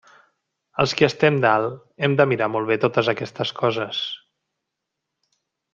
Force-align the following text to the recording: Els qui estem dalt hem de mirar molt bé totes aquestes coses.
Els 0.83 0.95
qui 1.01 1.05
estem 1.07 1.37
dalt 1.43 1.83
hem 2.07 2.15
de 2.21 2.27
mirar 2.33 2.49
molt 2.55 2.71
bé 2.73 2.79
totes 2.87 3.13
aquestes 3.15 3.53
coses. 3.63 4.03